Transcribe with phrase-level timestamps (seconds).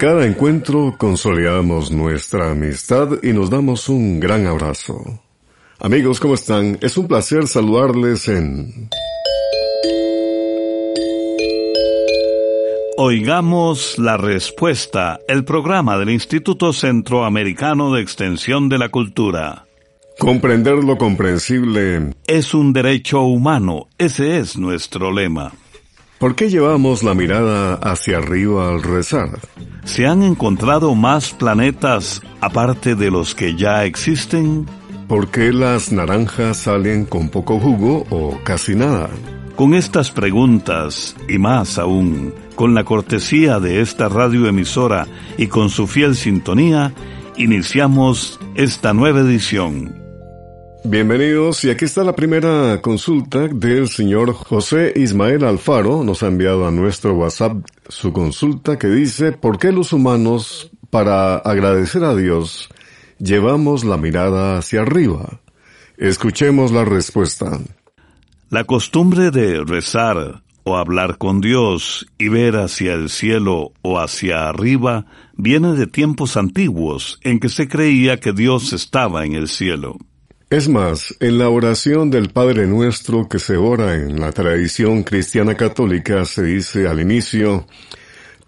[0.00, 5.20] Cada encuentro consolidamos nuestra amistad y nos damos un gran abrazo.
[5.78, 6.78] Amigos, ¿cómo están?
[6.80, 8.88] Es un placer saludarles en...
[12.96, 19.66] Oigamos la respuesta, el programa del Instituto Centroamericano de Extensión de la Cultura.
[20.18, 25.52] Comprender lo comprensible es un derecho humano, ese es nuestro lema.
[26.20, 29.40] ¿Por qué llevamos la mirada hacia arriba al rezar?
[29.84, 34.66] ¿Se han encontrado más planetas aparte de los que ya existen?
[35.08, 39.08] ¿Por qué las naranjas salen con poco jugo o casi nada?
[39.56, 45.06] Con estas preguntas y más aún, con la cortesía de esta radioemisora
[45.38, 46.92] y con su fiel sintonía,
[47.38, 49.99] iniciamos esta nueva edición
[50.84, 56.02] Bienvenidos y aquí está la primera consulta del señor José Ismael Alfaro.
[56.02, 61.36] Nos ha enviado a nuestro WhatsApp su consulta que dice, ¿por qué los humanos, para
[61.36, 62.70] agradecer a Dios,
[63.18, 65.40] llevamos la mirada hacia arriba?
[65.98, 67.60] Escuchemos la respuesta.
[68.48, 74.48] La costumbre de rezar o hablar con Dios y ver hacia el cielo o hacia
[74.48, 75.04] arriba
[75.36, 79.98] viene de tiempos antiguos en que se creía que Dios estaba en el cielo.
[80.50, 85.54] Es más, en la oración del Padre Nuestro que se ora en la tradición cristiana
[85.54, 87.68] católica se dice al inicio,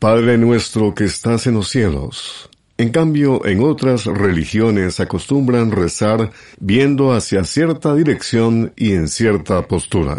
[0.00, 2.50] Padre Nuestro que estás en los cielos.
[2.76, 10.18] En cambio, en otras religiones acostumbran rezar viendo hacia cierta dirección y en cierta postura.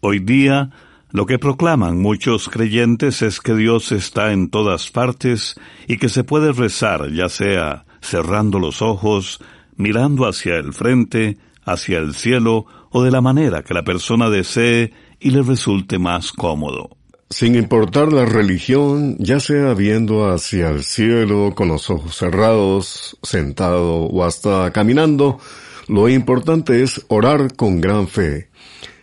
[0.00, 0.72] Hoy día,
[1.12, 5.54] lo que proclaman muchos creyentes es que Dios está en todas partes
[5.86, 9.40] y que se puede rezar ya sea cerrando los ojos,
[9.80, 14.92] mirando hacia el frente, hacia el cielo o de la manera que la persona desee
[15.18, 16.96] y le resulte más cómodo.
[17.28, 24.02] Sin importar la religión, ya sea viendo hacia el cielo con los ojos cerrados, sentado
[24.06, 25.38] o hasta caminando,
[25.86, 28.50] lo importante es orar con gran fe,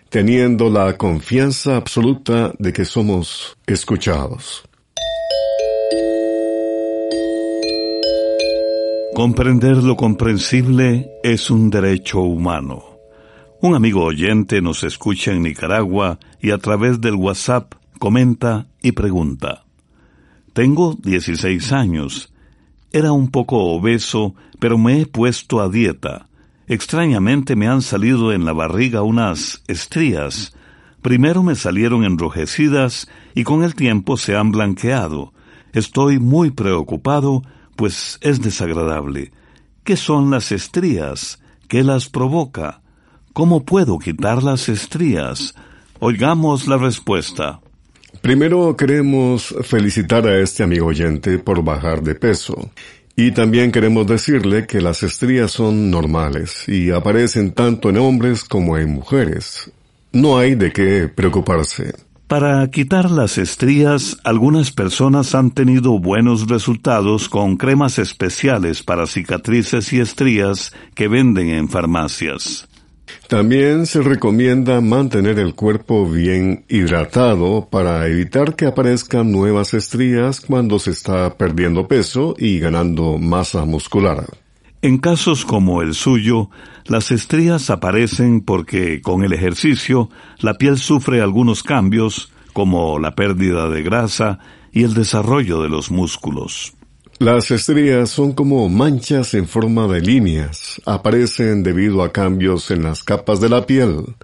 [0.10, 4.67] teniendo la confianza absoluta de que somos escuchados.
[9.18, 12.84] Comprender lo comprensible es un derecho humano.
[13.64, 19.64] Un amigo oyente nos escucha en Nicaragua y a través del WhatsApp comenta y pregunta.
[20.54, 22.32] Tengo 16 años.
[22.92, 26.28] Era un poco obeso, pero me he puesto a dieta.
[26.68, 30.56] Extrañamente me han salido en la barriga unas estrías.
[31.02, 35.34] Primero me salieron enrojecidas y con el tiempo se han blanqueado.
[35.74, 37.42] Estoy muy preocupado
[37.78, 39.32] pues es desagradable.
[39.86, 41.40] ¿Qué son las estrías?
[41.70, 42.82] ¿Qué las provoca?
[43.32, 45.56] ¿Cómo puedo quitar las estrías?
[46.00, 47.62] Oigamos la respuesta.
[48.22, 52.72] Primero queremos felicitar a este amigo oyente por bajar de peso.
[53.16, 58.78] Y también queremos decirle que las estrías son normales y aparecen tanto en hombres como
[58.78, 59.72] en mujeres.
[60.12, 61.94] No hay de qué preocuparse.
[62.28, 69.94] Para quitar las estrías, algunas personas han tenido buenos resultados con cremas especiales para cicatrices
[69.94, 72.68] y estrías que venden en farmacias.
[73.30, 80.80] También se recomienda mantener el cuerpo bien hidratado para evitar que aparezcan nuevas estrías cuando
[80.80, 84.26] se está perdiendo peso y ganando masa muscular.
[84.88, 86.50] En casos como el suyo,
[86.86, 90.10] las estrías aparecen porque con el ejercicio
[90.40, 94.40] la piel sufre algunos cambios como la pérdida de grasa
[94.72, 96.74] y el desarrollo de los músculos.
[97.20, 100.82] Las estrías son como manchas en forma de líneas.
[100.86, 104.16] Aparecen debido a cambios en las capas de la piel.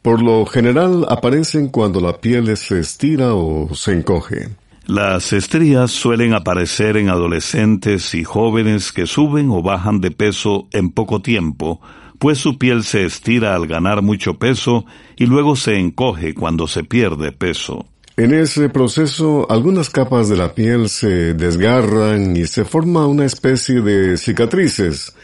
[0.00, 4.50] Por lo general aparecen cuando la piel se estira o se encoge.
[4.88, 10.92] Las estrías suelen aparecer en adolescentes y jóvenes que suben o bajan de peso en
[10.92, 11.82] poco tiempo,
[12.18, 16.84] pues su piel se estira al ganar mucho peso y luego se encoge cuando se
[16.84, 17.84] pierde peso.
[18.16, 23.82] En ese proceso, algunas capas de la piel se desgarran y se forma una especie
[23.82, 25.14] de cicatrices.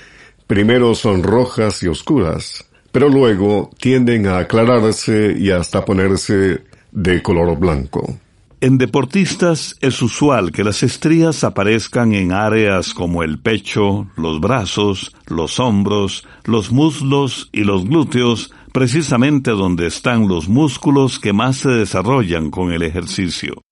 [0.46, 7.58] Primero son rojas y oscuras, pero luego tienden a aclararse y hasta ponerse de color
[7.58, 8.18] blanco.
[8.60, 15.14] En deportistas es usual que las estrías aparezcan en áreas como el pecho, los brazos,
[15.26, 21.70] los hombros, los muslos y los glúteos, precisamente donde están los músculos que más se
[21.70, 23.62] desarrollan con el ejercicio.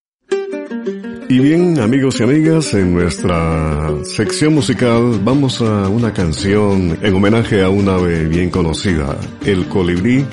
[1.28, 7.62] Y bien, amigos y amigas, en nuestra sección musical vamos a una canción en homenaje
[7.62, 10.26] a una ave bien conocida, el colibrí,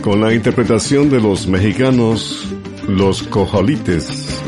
[0.00, 2.48] con la interpretación de los mexicanos
[2.88, 4.42] los cojolites.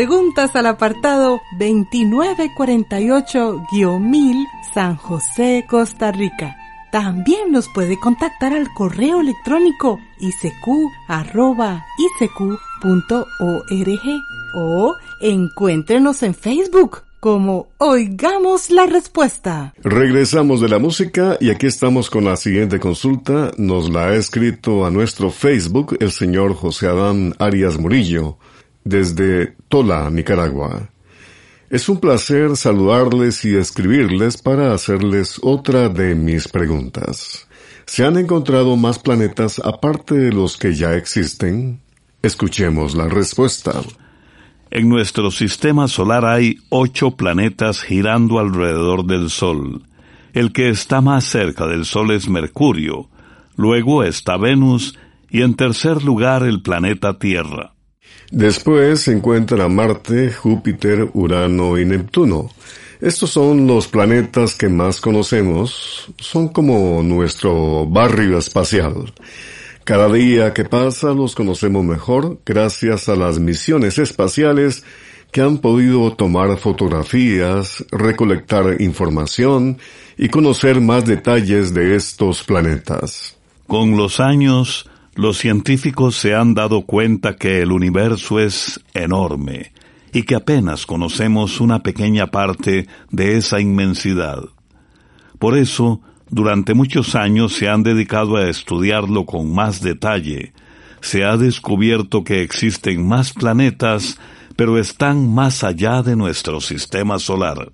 [0.00, 6.56] Preguntas al apartado 2948-1000 San José, Costa Rica.
[6.90, 10.80] También nos puede contactar al correo electrónico isq.org
[14.54, 19.74] o encuéntrenos en Facebook como Oigamos la Respuesta.
[19.84, 23.50] Regresamos de la música y aquí estamos con la siguiente consulta.
[23.58, 28.38] Nos la ha escrito a nuestro Facebook el señor José Adán Arias Murillo,
[28.84, 30.90] desde Tola, Nicaragua.
[31.70, 37.46] Es un placer saludarles y escribirles para hacerles otra de mis preguntas.
[37.86, 41.80] ¿Se han encontrado más planetas aparte de los que ya existen?
[42.22, 43.72] Escuchemos la respuesta.
[44.70, 49.82] En nuestro sistema solar hay ocho planetas girando alrededor del Sol.
[50.32, 53.08] El que está más cerca del Sol es Mercurio,
[53.56, 54.96] luego está Venus
[55.28, 57.74] y en tercer lugar el planeta Tierra.
[58.30, 62.50] Después se encuentran Marte, Júpiter, Urano y Neptuno.
[63.00, 69.12] Estos son los planetas que más conocemos, son como nuestro barrio espacial.
[69.84, 74.84] Cada día que pasa los conocemos mejor gracias a las misiones espaciales
[75.32, 79.78] que han podido tomar fotografías, recolectar información
[80.16, 83.36] y conocer más detalles de estos planetas.
[83.66, 89.72] Con los años, los científicos se han dado cuenta que el universo es enorme
[90.12, 94.42] y que apenas conocemos una pequeña parte de esa inmensidad.
[95.38, 100.52] Por eso, durante muchos años se han dedicado a estudiarlo con más detalle.
[101.00, 104.18] Se ha descubierto que existen más planetas,
[104.56, 107.72] pero están más allá de nuestro sistema solar.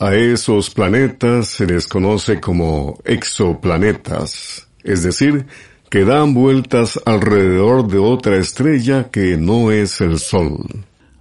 [0.00, 5.46] A esos planetas se les conoce como exoplanetas, es decir,
[5.94, 10.66] que dan vueltas alrededor de otra estrella que no es el Sol.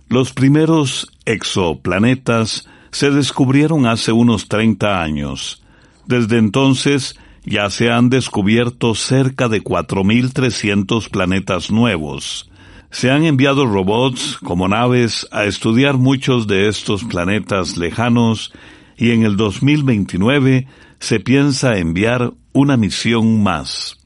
[0.10, 5.62] Los primeros exoplanetas se descubrieron hace unos 30 años.
[6.08, 12.50] Desde entonces ya se han descubierto cerca de 4.300 planetas nuevos.
[12.90, 18.52] Se han enviado robots como naves a estudiar muchos de estos planetas lejanos
[18.98, 20.66] y en el 2029
[20.98, 24.00] se piensa enviar una misión más.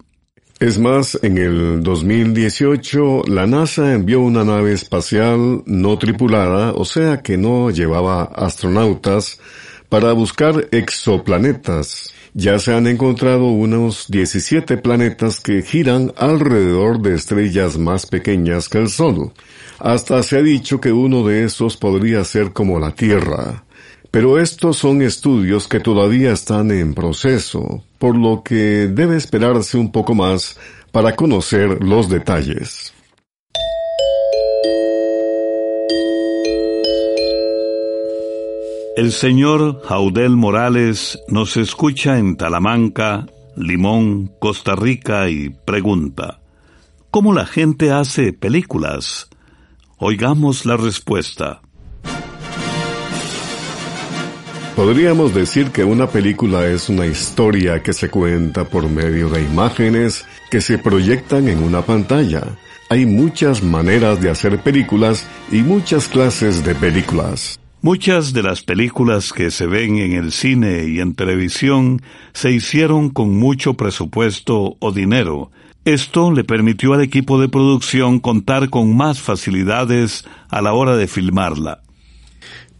[0.59, 7.21] Es más, en el 2018 la NASA envió una nave espacial no tripulada, o sea
[7.21, 9.39] que no llevaba astronautas,
[9.87, 12.11] para buscar exoplanetas.
[12.33, 18.79] Ya se han encontrado unos 17 planetas que giran alrededor de estrellas más pequeñas que
[18.79, 19.33] el Sol.
[19.77, 23.63] Hasta se ha dicho que uno de esos podría ser como la Tierra.
[24.11, 29.91] Pero estos son estudios que todavía están en proceso, por lo que debe esperarse un
[29.91, 30.57] poco más
[30.91, 32.93] para conocer los detalles.
[38.97, 46.39] El señor Jaudel Morales nos escucha en Talamanca, Limón, Costa Rica y pregunta,
[47.11, 49.29] ¿cómo la gente hace películas?
[49.99, 51.61] Oigamos la respuesta.
[54.77, 60.23] Podríamos decir que una película es una historia que se cuenta por medio de imágenes
[60.51, 62.43] que se proyectan en una pantalla.
[62.87, 67.59] Hay muchas maneras de hacer películas y muchas clases de películas.
[67.81, 72.03] Muchas de las películas que se ven en el cine y en televisión
[72.33, 75.49] se hicieron con mucho presupuesto o dinero.
[75.85, 81.07] Esto le permitió al equipo de producción contar con más facilidades a la hora de
[81.07, 81.81] filmarla.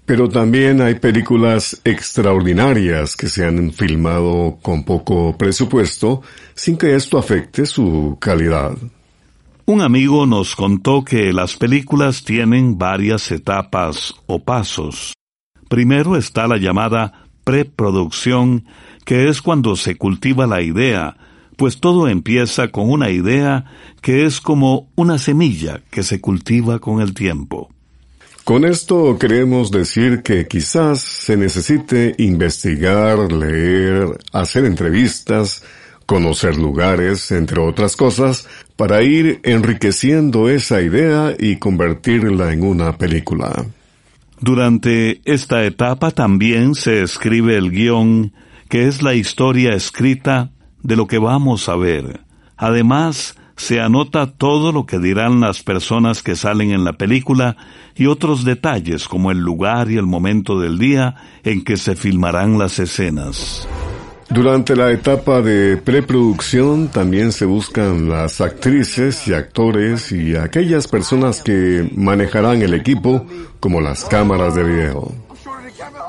[0.08, 6.22] Pero también hay películas extraordinarias que se han filmado con poco presupuesto
[6.56, 8.72] sin que esto afecte su calidad.
[9.66, 15.12] Un amigo nos contó que las películas tienen varias etapas o pasos.
[15.68, 18.64] Primero está la llamada preproducción,
[19.04, 21.18] que es cuando se cultiva la idea,
[21.58, 23.66] pues todo empieza con una idea
[24.02, 27.70] que es como una semilla que se cultiva con el tiempo.
[28.48, 35.66] Con esto queremos decir que quizás se necesite investigar, leer, hacer entrevistas,
[36.06, 43.66] conocer lugares, entre otras cosas, para ir enriqueciendo esa idea y convertirla en una película.
[44.40, 48.32] Durante esta etapa también se escribe el guion,
[48.70, 50.52] que es la historia escrita
[50.84, 52.22] de lo que vamos a ver.
[52.56, 57.58] Además, se anota todo lo que dirán las personas que salen en la película
[57.96, 62.60] y otros detalles como el lugar y el momento del día en que se filmarán
[62.60, 63.68] las escenas.
[64.30, 71.42] Durante la etapa de preproducción también se buscan las actrices y actores y aquellas personas
[71.42, 73.26] que manejarán el equipo
[73.60, 75.12] como las cámaras de video.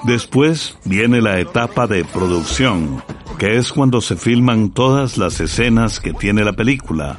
[0.05, 3.03] Después viene la etapa de producción,
[3.39, 7.19] que es cuando se filman todas las escenas que tiene la película.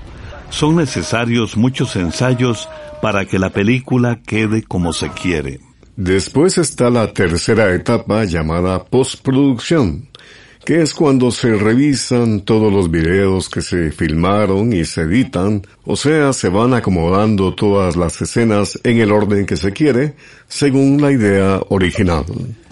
[0.49, 2.67] Son necesarios muchos ensayos
[3.01, 5.59] para que la película quede como se quiere.
[5.95, 10.07] Después está la tercera etapa llamada postproducción,
[10.65, 15.95] que es cuando se revisan todos los videos que se filmaron y se editan, o
[15.95, 20.15] sea, se van acomodando todas las escenas en el orden que se quiere,
[20.47, 22.25] según la idea original.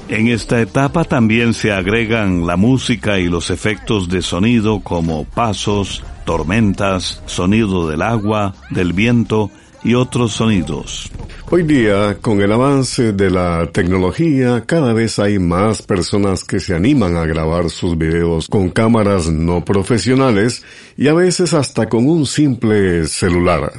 [0.10, 6.02] En esta etapa también se agregan la música y los efectos de sonido como pasos,
[6.28, 9.50] tormentas, sonido del agua, del viento
[9.82, 11.10] y otros sonidos.
[11.50, 16.76] Hoy día, con el avance de la tecnología, cada vez hay más personas que se
[16.76, 20.66] animan a grabar sus videos con cámaras no profesionales
[20.98, 23.72] y a veces hasta con un simple celular.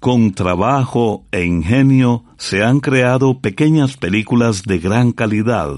[0.00, 5.72] Con trabajo e ingenio se han creado pequeñas películas de gran calidad.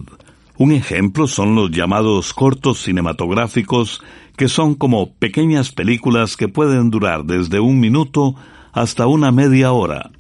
[0.57, 4.01] Un ejemplo son los llamados cortos cinematográficos,
[4.37, 8.35] que son como pequeñas películas que pueden durar desde un minuto
[8.73, 10.11] hasta una media hora.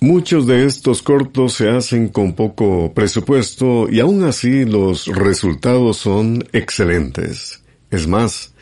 [0.00, 6.44] Muchos de estos cortos se hacen con poco presupuesto y aún así los resultados son
[6.52, 7.62] excelentes.
[7.90, 8.52] Es más,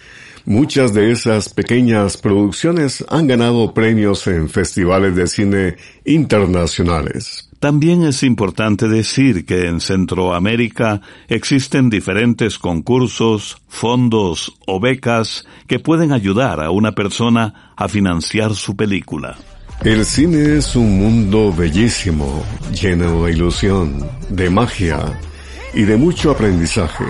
[0.44, 7.51] muchas de esas pequeñas producciones han ganado premios en festivales de cine internacionales.
[7.62, 16.10] También es importante decir que en Centroamérica existen diferentes concursos, fondos o becas que pueden
[16.10, 19.36] ayudar a una persona a financiar su película.
[19.84, 22.42] El cine es un mundo bellísimo,
[22.72, 25.20] lleno de ilusión, de magia
[25.72, 27.04] y de mucho aprendizaje.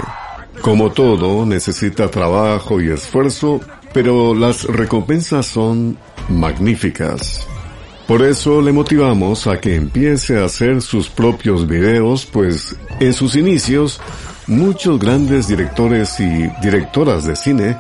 [0.61, 3.59] Como todo, necesita trabajo y esfuerzo,
[3.94, 5.97] pero las recompensas son
[6.28, 7.49] magníficas.
[8.12, 13.37] Por eso le motivamos a que empiece a hacer sus propios videos, pues en sus
[13.37, 14.02] inicios
[14.47, 17.78] muchos grandes directores y directoras de cine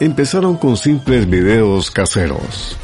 [0.00, 2.76] empezaron con simples videos caseros.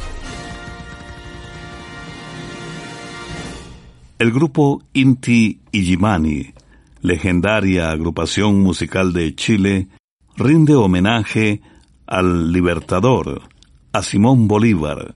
[4.17, 6.53] El grupo Inti Illimani,
[7.01, 9.89] legendaria agrupación musical de Chile,
[10.37, 11.59] rinde homenaje
[12.07, 13.41] al Libertador,
[13.91, 15.13] a Simón Bolívar,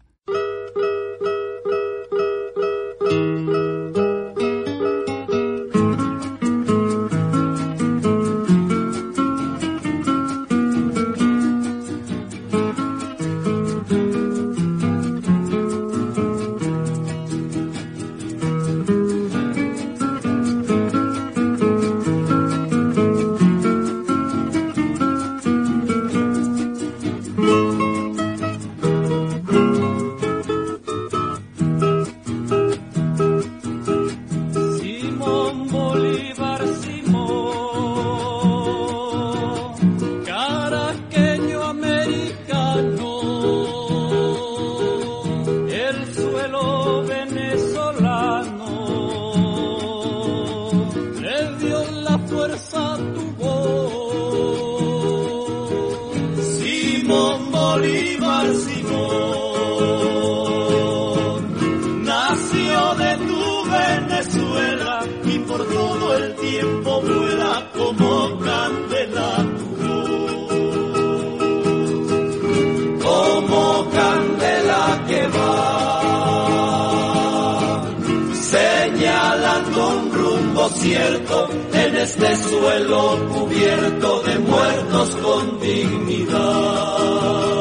[80.80, 87.59] cierto en este suelo cubierto de muertos con dignidad.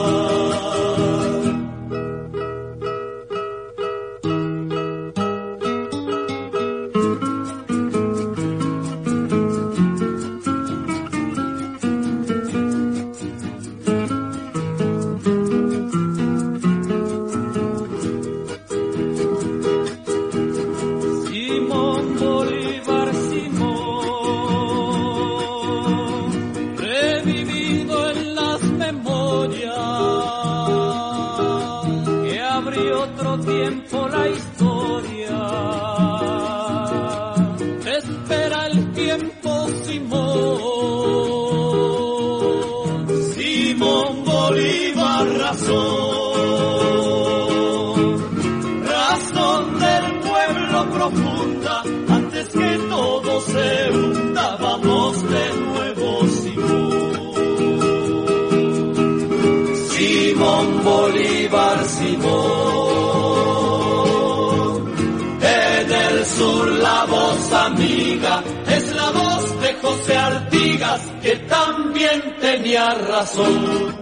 [71.22, 73.96] Que también tenía razón.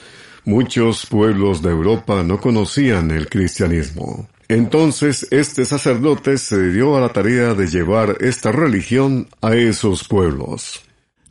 [0.46, 4.26] muchos pueblos de Europa no conocían el cristianismo.
[4.48, 10.82] Entonces este sacerdote se dio a la tarea de llevar esta religión a esos pueblos.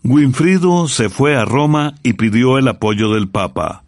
[0.04, 3.84] Winfrido se fue a Roma y pidió el apoyo del Papa.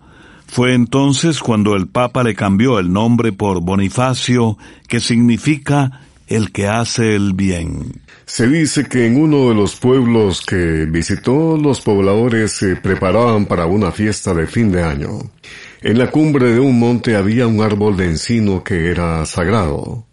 [0.47, 6.67] Fue entonces cuando el Papa le cambió el nombre por Bonifacio, que significa el que
[6.67, 8.01] hace el bien.
[8.27, 13.65] Se dice que en uno de los pueblos que visitó los pobladores se preparaban para
[13.67, 15.31] una fiesta de fin de año.
[15.81, 20.05] En la cumbre de un monte había un árbol de encino que era sagrado,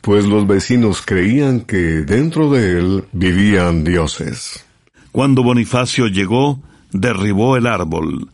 [0.00, 4.64] pues los vecinos creían que dentro de él vivían dioses.
[5.12, 8.30] Cuando Bonifacio llegó, derribó el árbol,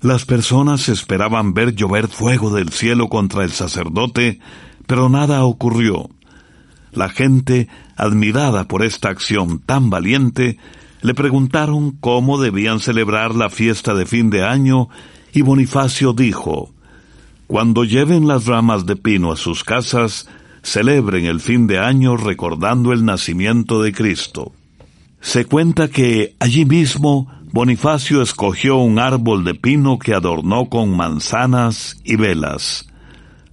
[0.00, 4.40] las personas esperaban ver llover fuego del cielo contra el sacerdote,
[4.86, 6.08] pero nada ocurrió.
[6.92, 7.68] La gente,
[7.98, 10.56] admirada por esta acción tan valiente,
[11.02, 14.88] le preguntaron cómo debían celebrar la fiesta de fin de año
[15.32, 16.72] y Bonifacio dijo,
[17.46, 20.28] Cuando lleven las ramas de pino a sus casas,
[20.62, 24.52] celebren el fin de año recordando el nacimiento de Cristo.
[25.20, 31.96] Se cuenta que allí mismo Bonifacio escogió un árbol de pino que adornó con manzanas
[32.04, 32.86] y velas.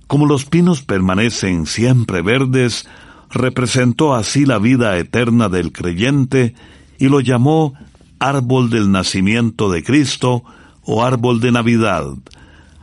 [0.07, 2.87] Como los pinos permanecen siempre verdes,
[3.35, 6.55] representó así la vida eterna del creyente
[6.97, 7.73] y lo llamó
[8.17, 10.43] árbol del nacimiento de Cristo
[10.83, 12.05] o árbol de Navidad.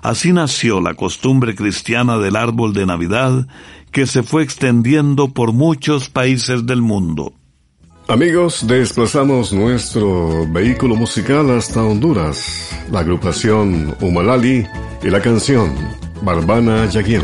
[0.02, 3.46] Así nació la costumbre cristiana del árbol de Navidad
[3.90, 7.32] que se fue extendiendo por muchos países del mundo.
[8.08, 14.66] Amigos, desplazamos nuestro vehículo musical hasta Honduras, la agrupación Humalali
[15.02, 15.72] y la canción
[16.22, 17.22] Barbana Yaguien.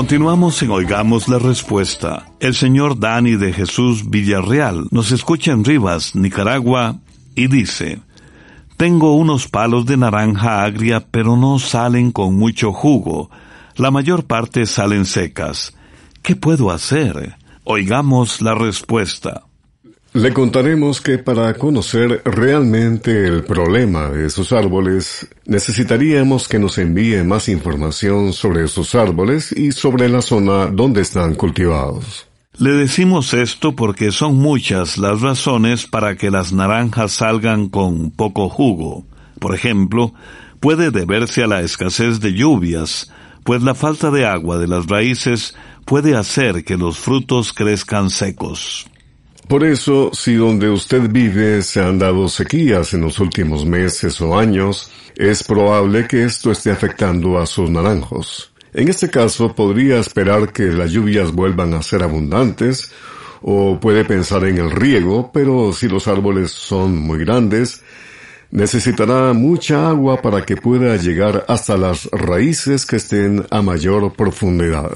[0.00, 2.24] Continuamos en Oigamos la Respuesta.
[2.40, 6.96] El señor Dani de Jesús Villarreal nos escucha en Rivas, Nicaragua,
[7.34, 8.00] y dice,
[8.78, 13.30] Tengo unos palos de naranja agria, pero no salen con mucho jugo.
[13.76, 15.74] La mayor parte salen secas.
[16.22, 17.36] ¿Qué puedo hacer?
[17.64, 19.42] Oigamos la respuesta.
[20.12, 27.22] Le contaremos que para conocer realmente el problema de esos árboles, necesitaríamos que nos envíe
[27.22, 32.26] más información sobre esos árboles y sobre la zona donde están cultivados.
[32.58, 38.48] Le decimos esto porque son muchas las razones para que las naranjas salgan con poco
[38.48, 39.06] jugo.
[39.38, 40.12] Por ejemplo,
[40.58, 43.12] puede deberse a la escasez de lluvias,
[43.44, 48.89] pues la falta de agua de las raíces puede hacer que los frutos crezcan secos.
[49.50, 54.38] Por eso, si donde usted vive se han dado sequías en los últimos meses o
[54.38, 58.52] años, es probable que esto esté afectando a sus naranjos.
[58.72, 62.92] En este caso, podría esperar que las lluvias vuelvan a ser abundantes,
[63.42, 67.82] o puede pensar en el riego, pero si los árboles son muy grandes,
[68.52, 74.92] necesitará mucha agua para que pueda llegar hasta las raíces que estén a mayor profundidad.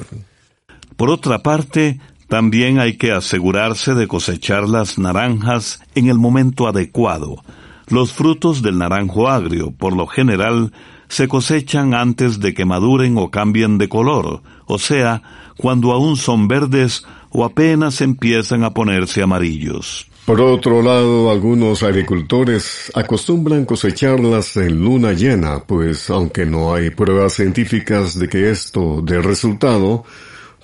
[0.96, 7.42] Por otra parte, también hay que asegurarse de cosechar las naranjas en el momento adecuado.
[7.88, 10.72] Los frutos del naranjo agrio, por lo general,
[11.08, 15.22] se cosechan antes de que maduren o cambien de color, o sea,
[15.56, 20.08] cuando aún son verdes o apenas empiezan a ponerse amarillos.
[20.24, 27.34] Por otro lado, algunos agricultores acostumbran cosecharlas en luna llena, pues aunque no hay pruebas
[27.34, 30.04] científicas de que esto dé resultado,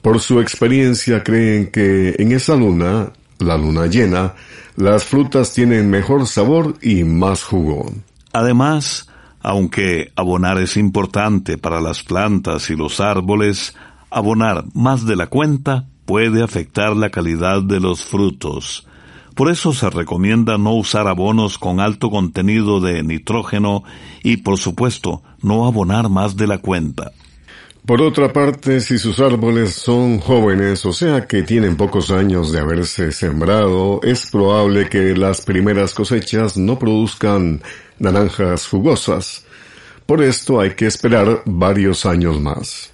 [0.02, 4.34] por su experiencia creen que en esa luna, la luna llena,
[4.76, 7.92] las frutas tienen mejor sabor y más jugo.
[8.32, 9.08] Además,
[9.40, 13.74] aunque abonar es importante para las plantas y los árboles,
[14.10, 18.86] abonar más de la cuenta puede afectar la calidad de los frutos.
[19.34, 23.84] Por eso se recomienda no usar abonos con alto contenido de nitrógeno
[24.22, 27.12] y, por supuesto, no abonar más de la cuenta.
[27.86, 32.60] Por otra parte, si sus árboles son jóvenes, o sea que tienen pocos años de
[32.60, 37.62] haberse sembrado, es probable que las primeras cosechas no produzcan
[37.98, 39.44] naranjas jugosas.
[40.06, 42.92] Por esto hay que esperar varios años más.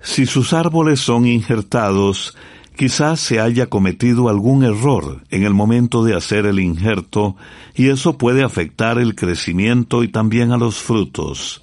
[0.00, 2.36] Si sus árboles son injertados,
[2.76, 7.36] quizás se haya cometido algún error en el momento de hacer el injerto
[7.74, 11.62] y eso puede afectar el crecimiento y también a los frutos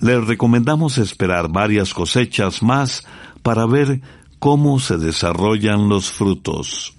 [0.00, 3.04] le recomendamos esperar varias cosechas más
[3.42, 4.00] para ver
[4.38, 6.94] cómo se desarrollan los frutos.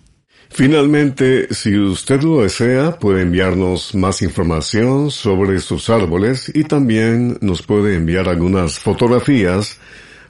[0.49, 7.61] Finalmente, si usted lo desea, puede enviarnos más información sobre sus árboles y también nos
[7.61, 9.79] puede enviar algunas fotografías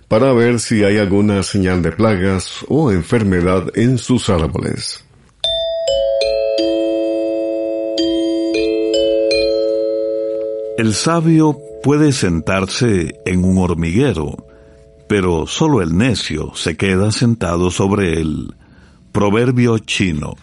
[0.07, 5.03] para ver si hay alguna señal de plagas o enfermedad en sus árboles.
[10.82, 14.48] El sabio puede sentarse en un hormiguero,
[15.08, 18.56] pero solo el necio se queda sentado sobre él.
[19.12, 20.34] Proverbio chino.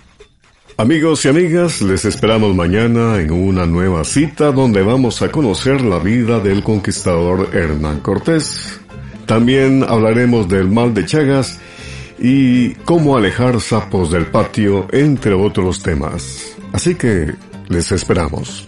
[0.76, 5.98] Amigos y amigas, les esperamos mañana en una nueva cita donde vamos a conocer la
[5.98, 8.78] vida del conquistador Hernán Cortés.
[9.26, 11.58] También hablaremos del mal de Chagas
[12.16, 16.56] y cómo alejar sapos del patio, entre otros temas.
[16.72, 17.34] Así que
[17.68, 18.67] les esperamos.